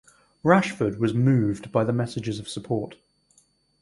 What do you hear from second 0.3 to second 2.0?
Rashford was moved by the